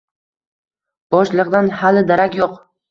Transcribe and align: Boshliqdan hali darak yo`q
Boshliqdan 1.17 1.73
hali 1.85 2.07
darak 2.11 2.41
yo`q 2.43 2.55